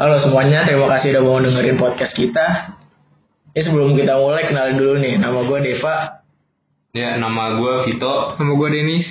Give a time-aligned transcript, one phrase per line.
[0.00, 2.72] Halo semuanya, terima kasih udah mau dengerin podcast kita.
[3.52, 6.24] Ya sebelum kita mulai kenalin dulu nih, nama gue Deva.
[6.96, 8.32] Ya, nama gue Vito.
[8.40, 9.04] Nama gue Denis.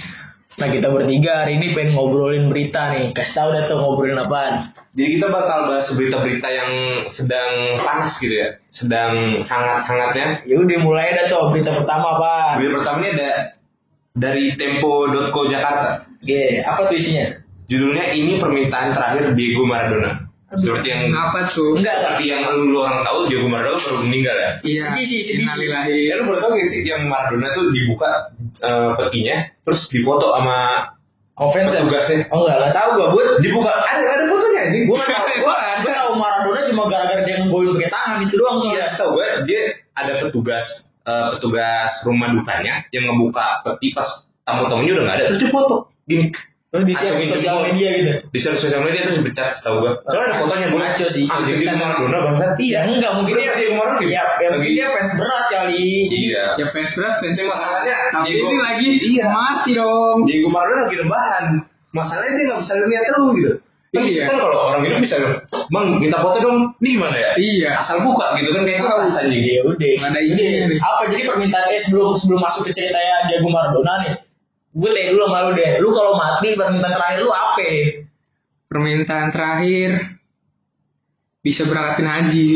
[0.57, 3.13] Nah kita bertiga hari ini pengen ngobrolin berita nih.
[3.13, 4.73] Kasih tau deh tuh ngobrolin apaan.
[4.97, 6.71] Jadi kita bakal bahas berita-berita yang
[7.13, 7.51] sedang
[7.85, 10.41] panas gitu ya, sedang hangat-hangatnya.
[10.49, 12.57] Ya udah mulai dah tuh berita pertama apa?
[12.57, 13.31] Berita pertama ini ada
[14.17, 16.09] dari Tempo.co Jakarta.
[16.25, 17.37] Iya, apa tuh isinya?
[17.69, 20.28] Judulnya ini permintaan terakhir Diego Maradona.
[20.49, 21.77] Seperti yang Apa tuh?
[21.77, 24.51] Enggak, seperti yang lu, lu orang tahu Diego Maradona baru meninggal ya.
[24.65, 24.83] Iya.
[24.89, 25.45] Sedih sih, sedih.
[25.45, 25.93] Innalillahi.
[26.09, 28.09] Ya lu baru tahu gak sih yang Maradona tuh dibuka
[28.57, 30.57] eh, petinya, terus difoto sama
[31.39, 31.85] Offense ya?
[31.85, 32.17] Petugasnya.
[32.33, 33.07] Oh enggak, enggak tahu gue.
[33.13, 34.79] Gue dibuka ada ada fotonya ini.
[34.89, 35.25] gue nggak tahu.
[35.39, 35.53] Gue
[35.85, 38.87] gue tahu Maradona cuma gara-gara dia ngegolin pakai tangan itu doang Iya, soalnya.
[38.91, 39.61] setahu gue dia
[39.95, 40.65] ada petugas
[41.05, 44.09] eh, petugas rumah dukanya yang ngebuka peti pas
[44.43, 45.75] tamu-tamunya udah nggak ada terus dia foto
[46.09, 46.25] gini
[46.69, 48.11] Terus di share Atau sosial media gitu.
[48.29, 51.25] di share sosial media terus dipecat setahu gue soalnya ada fotonya gue Ngaco sih.
[51.25, 54.11] ah jadi dia Maradona bangsat Iya enggak mungkin dia pasti kemarin gitu?
[54.11, 55.81] Ya, ya mungkin dia fans berat kali.
[56.05, 59.25] Jadi iya Ya fans berat fans Tapi masalahnya, Tapi ini lagi Iya.
[59.27, 60.17] mati dong.
[60.23, 61.45] Diego Maradona lagi rebahan
[61.89, 63.53] masalahnya dia nggak bisa lihat terus gitu
[63.89, 64.23] kan Iya.
[64.29, 65.15] kan kalau orang itu bisa
[65.65, 67.69] bang minta foto dong ini gimana ya Iya.
[67.81, 69.93] asal buka gitu kan kayak keras anjing ya udah.
[70.05, 70.77] Ada Jadi, isinya nih.
[70.77, 74.13] Apa jadi permintaan eh sebelum sebelum masuk ke ceritanya Diego Maradona nih?
[74.69, 75.71] Gue tanya dulu sama lu deh.
[75.81, 77.67] Lu kalau mati permintaan terakhir lu apa?
[78.67, 79.89] Permintaan terakhir
[81.41, 82.49] bisa berangkatin haji.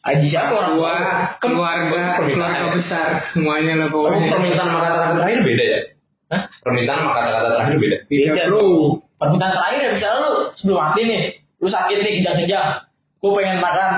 [0.00, 1.12] Haji siapa orang Tua, tua?
[1.44, 4.32] keluarga, permintaan keluarga besar semuanya lah Oh, pokoknya.
[4.32, 5.80] permintaan sama kata-kata terakhir beda ya
[6.32, 6.42] Hah?
[6.64, 8.64] permintaan sama kata-kata terakhir beda Beda bro.
[9.20, 11.22] Permintaan terakhir ya misalnya lu sebelum mati nih,
[11.60, 12.68] lu sakit nih kejang-kejang,
[13.20, 13.90] gue pengen makan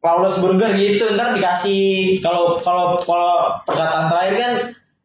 [0.00, 1.84] Paulus Burger gitu, ntar dikasih
[2.24, 4.52] kalau kalau kalau perkataan terakhir kan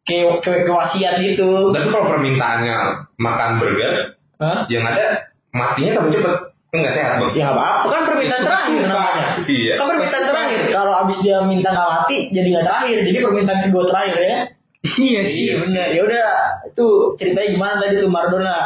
[0.06, 1.70] kayak kayak kewasiat gitu.
[1.74, 2.78] Tapi kalau permintaannya
[3.22, 4.66] makan burger, Hah?
[4.68, 6.36] yang ada matinya tambah cepet.
[6.72, 7.32] Kan nggak sehat bang.
[7.36, 9.26] Ya nggak apa-apa kan permintaan terakhir namanya.
[9.44, 9.74] Iya.
[9.76, 10.60] Kan permintaan terakhir.
[10.72, 12.98] Kalau abis dia minta nggak mati, jadi nggak terakhir.
[13.04, 14.38] Jadi permintaan kedua terakhir ya.
[14.82, 15.44] Iya sih.
[15.46, 15.88] Iya benar.
[15.94, 16.28] Ya udah,
[16.72, 16.88] itu
[17.20, 18.58] ceritanya gimana tadi tuh Maradona?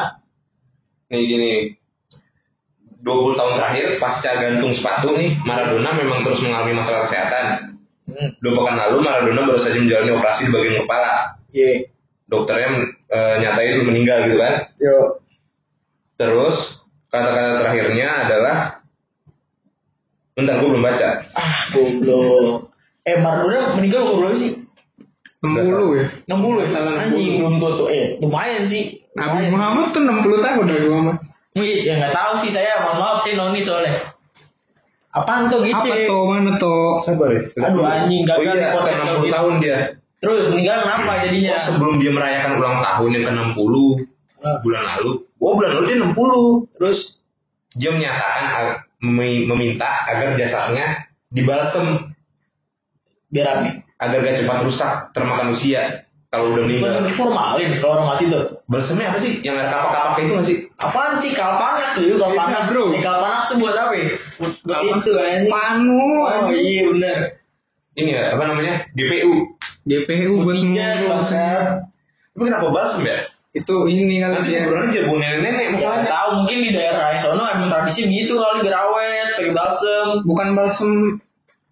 [1.11, 1.53] Nih gini,
[3.03, 7.74] 20 tahun terakhir pasca gantung sepatu nih, Maradona memang terus mengalami masalah kesehatan.
[8.05, 8.29] Hmm.
[8.38, 11.13] Dua pekan lalu Maradona baru saja menjalani operasi di bagian kepala.
[11.49, 11.69] Iya.
[12.25, 12.67] Dokternya
[13.09, 14.55] eh, nyatain itu meninggal gitu kan.
[14.77, 14.97] Yo.
[16.16, 16.57] Terus
[17.09, 18.57] kata-kata terakhirnya adalah
[20.35, 21.31] Bentar, gue belum baca.
[21.31, 22.75] Ah, goblok.
[23.07, 24.51] Eh, Maradona meninggal umur berapa sih?
[25.39, 26.05] 60 ya.
[26.27, 26.66] 60 ya?
[26.75, 27.39] Salah, Anjing, 60.
[27.39, 27.87] belum tua tuh.
[27.87, 28.83] Eh, lumayan sih.
[29.16, 29.47] Nabi.
[29.47, 31.17] Muhammad tuh 60 tahun Nabi Muhammad.
[31.55, 32.83] Wih, ya nggak tahu sih saya.
[32.83, 33.95] Mohon maaf, saya noni soalnya.
[35.15, 35.79] Apaan tuh gitu?
[35.79, 36.21] Apa tuh?
[36.27, 36.83] Mana tuh?
[37.01, 37.41] Sabar ya.
[37.63, 39.35] Aduh, anjing, gagal Oh iya, nih podcast kan kalau 60 gitu.
[39.35, 39.77] tahun dia.
[40.15, 41.53] Terus meninggal kenapa jadinya?
[41.55, 43.73] Oh, sebelum dia merayakan ulang tahun yang ke-60
[44.45, 44.57] Ah.
[44.61, 45.11] bulan lalu.
[45.39, 46.41] Oh, bulan lalu dia 60.
[46.75, 46.97] Terus
[47.73, 48.43] dia menyatakan
[49.01, 50.87] meminta agar jasadnya
[51.29, 52.11] dibalsem
[53.27, 53.67] Biar apa?
[53.95, 56.91] agar gak cepat rusak termakan usia kalau udah meninggal.
[57.15, 58.43] Formalin kalau orang mati tuh.
[58.67, 59.33] Balsemnya apa sih?
[59.45, 60.57] Yang ada kapak-kapak itu nggak sih?
[60.75, 61.31] Apaan sih
[61.95, 62.17] tuh?
[62.19, 62.83] Kalpanas Iya, bro.
[62.91, 63.93] Eh, kalpanas tuh buat apa?
[63.95, 64.05] ya?
[64.41, 64.53] Buat
[64.99, 65.51] itu anjing.
[65.53, 66.01] Panu.
[66.25, 67.17] Oh iya bener.
[67.95, 68.73] Ini ya, apa namanya?
[68.91, 69.33] DPU.
[69.87, 70.59] DPU buat
[71.07, 71.63] bangsat.
[72.35, 73.17] Tapi kenapa balsem ya?
[73.55, 74.67] Itu ini kali Nanti dia.
[74.67, 76.09] kuburannya jadi buat nenek-nenek Ya masalahnya.
[76.11, 80.07] tahu mungkin di daerah sono emang tradisi gitu kali gerawet, pakai balsem.
[80.27, 80.91] Bukan balsem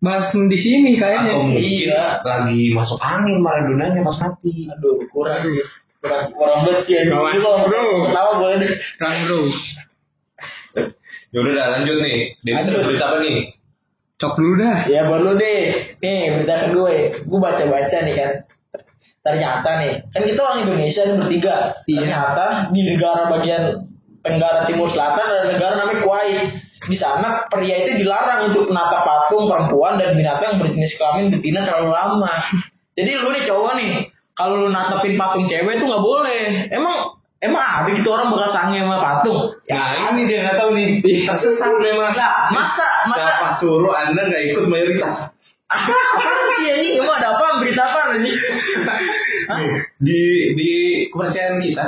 [0.04, 1.32] balsem di sini kayaknya.
[1.40, 2.20] Atau mungkin Iya.
[2.28, 4.68] lagi masuk angin Maradonanya pas mati.
[4.68, 5.48] Aduh, kurang
[6.04, 7.84] kurang kurang banget Itu kalau bro.
[8.12, 8.72] Ketawa boleh deh.
[9.00, 9.40] Kan bro.
[11.34, 12.18] Ya udah dah lanjut nih.
[12.46, 12.84] Lanjut.
[12.84, 13.38] berita apa nih?
[14.20, 14.78] Cok dulu dah.
[14.92, 15.64] Ya baru deh.
[16.04, 17.06] Nih berita kedua ya.
[17.24, 18.34] Gue baca-baca nih kan.
[19.24, 21.56] Ternyata nih, kan kita orang Indonesia nih bertiga.
[21.88, 22.00] Iya.
[22.04, 23.64] Ternyata di negara bagian
[24.24, 26.44] Tenggara Timur Selatan ada negara namanya Kuwait.
[26.84, 31.92] Di sana pria itu dilarang untuk menatap patung perempuan dan binatang berjenis kelamin betina terlalu
[31.96, 32.34] lama.
[32.94, 33.92] Jadi lu nih cowok nih,
[34.36, 36.44] kalau lu natapin patung cewek tuh nggak boleh.
[36.70, 36.96] Emang
[37.40, 39.40] emang ada gitu orang bakal sange sama patung?
[39.72, 40.88] Nah ini dia nggak tahu nih.
[41.02, 42.12] Tersesat memang.
[42.14, 45.34] Nah, masa masa Siapa suruh anda nggak ikut mayoritas?
[45.74, 47.02] apa sih ini?
[47.02, 47.58] Emang ada apa?
[47.64, 48.32] Berita apa ini?
[49.98, 50.22] Di
[50.54, 50.72] di
[51.10, 51.86] kepercayaan kita,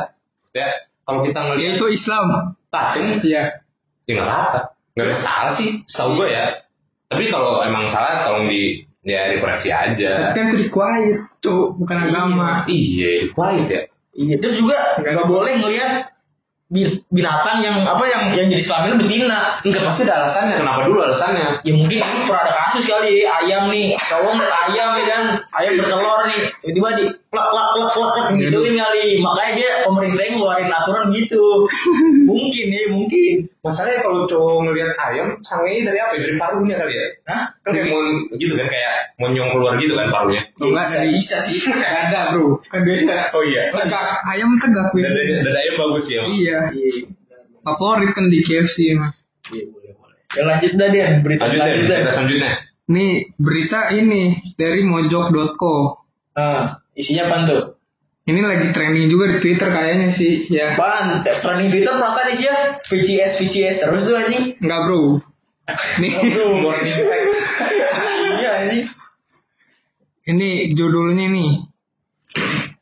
[0.56, 0.68] ya
[1.06, 2.56] kalau kita ngelihat Yaitu Islam.
[2.74, 3.62] patung, Iya.
[4.04, 4.60] ya nggak apa,
[4.96, 6.46] nggak ada salah sih, setahu gue ya.
[7.12, 10.34] Tapi kalau emang salah, tolong di ya dikoreksi Tapi aja.
[10.34, 12.64] kan itu required, tuh bukan agama.
[12.66, 13.82] Iya, quiet ya.
[14.16, 16.16] Iya, terus juga nggak boleh ngelihat
[16.66, 19.62] bi- binatang yang apa yang yang jadi kelamin betina.
[19.62, 20.56] Enggak pasti ada alasannya.
[20.64, 21.48] Kenapa dulu alasannya?
[21.62, 25.24] Ya mungkin itu perada kasih kasus kali ayam nih cowok ngeliat ayam ya kan
[25.56, 30.24] ayam bertelur nih tiba-tiba di plak plak plak plak plak gituin kali makanya dia pemerintah
[30.28, 31.44] ngeluarin aturan gitu
[32.30, 33.34] mungkin ya mungkin
[33.66, 36.14] Masalahnya kalau cowok ngelihat ayam, sangenya dari apa?
[36.22, 37.06] Dari paruhnya kali ya?
[37.26, 37.44] Hah?
[37.66, 38.02] Kan kayak mau
[38.38, 40.42] gitu kan kayak monyong keluar gitu kan paruhnya.
[40.62, 42.62] Oh, enggak dari bisa sih ada bro.
[42.70, 43.34] Kan beda.
[43.34, 43.74] Oh iya.
[43.74, 44.18] Tegak.
[44.30, 44.94] Ayam tegak.
[44.94, 45.02] Win.
[45.10, 46.22] Dan dan ayam bagus ya.
[46.30, 46.60] Iya.
[47.66, 49.18] Favorit kan di KFC mas.
[49.50, 50.18] Iya, boleh, boleh.
[50.38, 51.98] Ya lanjut dah dia berita Lanjut deh, selanjutnya.
[51.98, 52.52] kita selanjutnya.
[52.86, 54.24] Nih berita ini
[54.62, 55.76] dari mojok.co.
[56.38, 57.62] Nah, isinya apa tuh?
[58.26, 60.50] Ini lagi trending juga di Twitter kayaknya sih.
[60.50, 60.74] Ya.
[60.74, 61.22] Apaan?
[61.22, 62.58] Trending Twitter perasaan isinya
[62.90, 64.44] VCS VCS terus tuh anjing.
[64.66, 65.02] Enggak bro.
[66.02, 66.14] Nih.
[66.66, 66.98] Morning.
[68.42, 68.80] Iya ini.
[70.26, 71.52] Ini judulnya nih.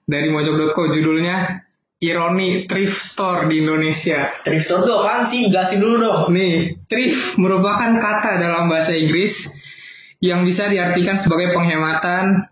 [0.07, 1.63] Dari mojok.co judulnya
[2.03, 4.43] Ironi Thrift Store di Indonesia.
[4.43, 5.47] Thrift store tuh apaan sih?
[5.47, 6.35] Jelasin dulu dong.
[6.35, 9.31] Nih, thrift merupakan kata dalam bahasa Inggris
[10.19, 12.51] yang bisa diartikan sebagai penghematan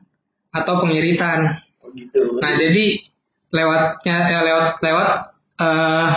[0.56, 1.60] atau pengiritan.
[1.94, 2.40] Gitu.
[2.40, 2.86] Nah, jadi
[3.52, 5.10] lewatnya eh, lewat lewat
[5.60, 6.08] eh,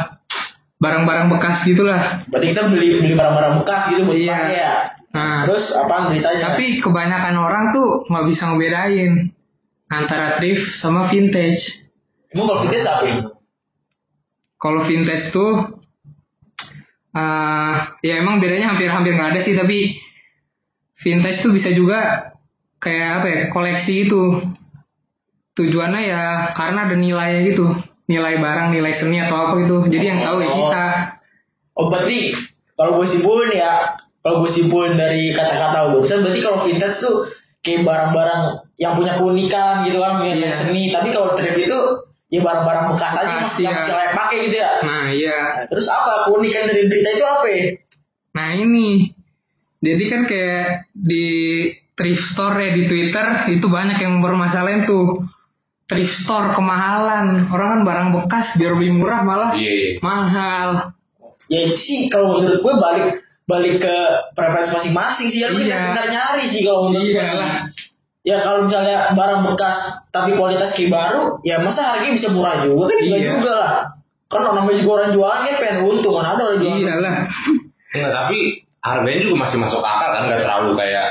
[0.79, 2.23] barang-barang bekas gitulah.
[2.29, 4.39] Berarti kita beli beli barang-barang bekas gitu buat Iya.
[4.51, 4.73] ya.
[5.15, 6.53] Nah, Terus apaan beritanya?
[6.53, 9.13] tapi kebanyakan orang tuh nggak bisa ngebedain
[9.87, 11.63] antara thrift sama vintage.
[12.35, 13.31] emang kalau kita apa?
[14.59, 15.53] Kalau vintage tuh
[17.15, 20.03] eh ya emang bedanya hampir-hampir nggak ada sih tapi
[20.99, 22.35] vintage tuh bisa juga
[22.83, 24.23] kayak apa ya koleksi itu
[25.55, 26.23] tujuannya ya
[26.53, 27.67] karena ada nilainya gitu
[28.05, 30.57] nilai barang nilai seni atau apa gitu jadi yang tahu ya Oh.
[30.61, 30.85] kita
[31.75, 32.31] Oh berarti
[32.79, 37.27] kalau gue simpulin ya, kalau gue simpulin dari kata-kata barusan berarti kalau vintage tuh
[37.63, 38.43] kayak barang-barang
[38.79, 40.51] yang punya keunikan gitu kan, punya Iya.
[40.63, 40.91] seni.
[40.91, 41.79] Tapi kalau thrift itu
[42.31, 44.71] ya barang-barang bekas aja masih yang layak pakai gitu ya.
[44.83, 47.47] nah iya Nah, terus apa keunikan dari berita itu apa?
[47.47, 47.63] ya?
[48.35, 48.89] nah ini
[49.79, 50.65] jadi kan kayak
[50.95, 51.27] di
[51.95, 55.23] thrift store ya di Twitter itu banyak yang bermasalahin tuh
[55.85, 59.91] thrift store kemahalan orang kan barang bekas biar lebih murah malah Iya, iya.
[60.01, 60.69] mahal
[61.45, 63.09] Ya sih kalau menurut gue balik
[63.45, 63.97] balik ke
[64.33, 65.93] preferensi masing-masing sih ya lu Iya.
[65.93, 67.21] pintar nyari sih kalau menurut gue.
[67.21, 67.53] Iya lah.
[68.25, 69.77] Ya kalau misalnya barang bekas
[70.09, 73.29] tapi kualitas kayak baru, ya masa harganya bisa murah juga kan juga Iya.
[73.37, 73.73] juga lah.
[74.25, 76.81] Kan orang namanya juga orang jualan kan pengen untung kan ada orang jualan.
[76.81, 77.17] iyalah
[77.93, 78.39] Enggak, tapi
[78.81, 81.07] harganya juga masih masuk akal kan, nggak terlalu kayak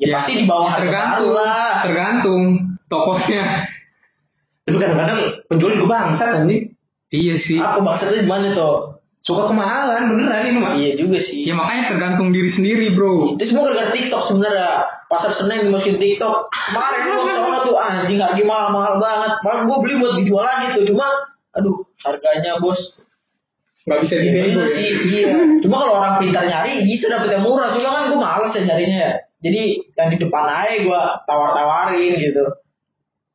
[0.00, 1.72] Ya, pasti di bawah harga tergantung lah.
[1.84, 2.42] tergantung
[2.88, 3.68] tokonya
[4.64, 5.18] tapi kadang-kadang
[5.50, 6.72] penjual juga bangsat anjing.
[7.10, 9.02] iya sih Apa maksudnya di mana tuh?
[9.20, 10.72] Suka kemahalan beneran ini mah.
[10.80, 11.44] Iya juga sih.
[11.44, 14.70] ya makanya tergantung diri sendiri bro Itu semua gara-gara TikTok sebenarnya.
[15.10, 16.48] Pasar Senen dimasukin TikTok.
[16.48, 19.32] Kemarin gua ke sana tuh anjing harga mahal-mahal banget.
[19.44, 20.84] Malah gua beli buat dijual lagi tuh.
[20.88, 21.06] Cuma
[21.52, 22.80] aduh harganya bos
[23.80, 24.76] nggak bisa Iya dinego bener ya.
[24.76, 25.28] sih, iya.
[25.64, 27.72] Cuma kalau orang pintar nyari bisa dapet yang murah.
[27.72, 29.12] Cuma kan gue males ya nyarinya ya.
[29.40, 29.60] Jadi
[29.96, 32.44] yang di depan aja gue tawar-tawarin gitu.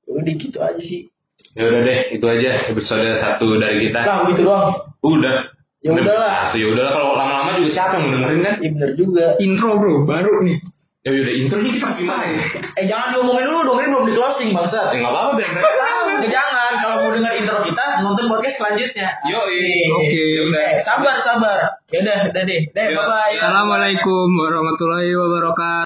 [0.06, 1.10] Udah gitu aja sih.
[1.56, 4.00] Ya udah deh, itu aja episode satu dari kita.
[4.06, 4.76] Nah gitu doang.
[5.02, 5.50] Udah.
[5.82, 6.54] Ya udahlah.
[6.54, 8.56] Ya udahlah kalau lama-lama juga siapa yang mau dengerin kan?
[8.58, 9.26] Iya bener juga.
[9.38, 10.58] intro bro baru nih
[11.02, 12.42] Ya udah intro nih kita gimana ya?
[12.74, 14.86] Eh jangan diomongin dulu dong, ini belum di closing bangsat.
[14.90, 16.05] Ya nggak apa-apa biar mereka tahu.
[16.16, 16.72] Tahu, jangan.
[16.80, 19.20] Kalau mau dengar intro kita, nonton podcast selanjutnya.
[19.28, 20.48] Yo, Oke.
[20.48, 21.76] Eh, sabar, sabar.
[21.92, 22.62] Ya udah, udah deh.
[22.72, 23.04] Deh, Yo.
[23.04, 23.36] bye-bye.
[23.36, 25.66] Assalamualaikum warahmatullahi wabarakatuh